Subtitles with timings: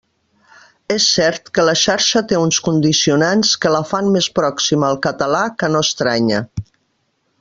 [0.93, 5.43] És cert que la xarxa té uns condicionants que la fan més pròxima al català
[5.63, 6.41] que no estranya.